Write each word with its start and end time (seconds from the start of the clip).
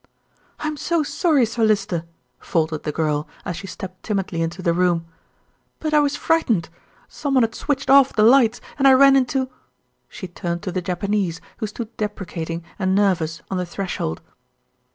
"I'm 0.59 0.77
so 0.77 1.03
sorry, 1.03 1.45
Sir 1.45 1.63
Lysier," 1.63 2.05
faltered 2.39 2.81
the 2.81 2.91
girl, 2.91 3.27
as 3.45 3.55
she 3.55 3.67
stepped 3.67 4.01
timidly 4.01 4.41
into 4.41 4.63
the 4.63 4.73
room, 4.73 5.05
"but 5.79 5.93
I 5.93 5.99
was 5.99 6.15
frightened. 6.15 6.69
Someone 7.07 7.43
had 7.43 7.53
switched 7.53 7.87
off 7.87 8.11
the 8.11 8.23
lights 8.23 8.61
and 8.79 8.87
I 8.87 8.93
ran 8.93 9.15
into" 9.15 9.51
She 10.09 10.27
turned 10.27 10.63
to 10.63 10.71
the 10.71 10.81
Japanese, 10.81 11.39
who 11.57 11.67
stood 11.67 11.95
deprecating 11.97 12.63
and 12.79 12.95
nervous 12.95 13.43
on 13.51 13.57
the 13.59 13.65
threshold. 13.67 14.23